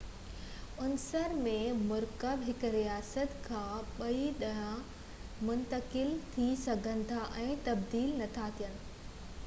عنصر 0.83 1.33
۽ 1.47 1.51
مرڪب 1.89 2.45
هڪ 2.47 2.69
رياست 2.75 3.35
کان 3.47 3.91
ٻئي 3.99 4.23
ڏانهن 4.39 5.45
منتقل 5.49 6.09
ٿي 6.37 6.47
سگهن 6.63 7.03
ٿا 7.11 7.21
۽ 7.45 7.55
تبديل 7.69 8.09
نٿا 8.23 8.47
ٿين 8.63 8.83